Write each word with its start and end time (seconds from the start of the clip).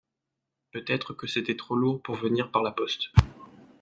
Peut-être 0.71 1.13
que 1.13 1.27
c’était 1.27 1.55
trop 1.55 1.75
lourd 1.75 2.01
pour 2.01 2.15
venir 2.15 2.49
par 2.49 2.63
la 2.63 2.71
poste. 2.71 3.11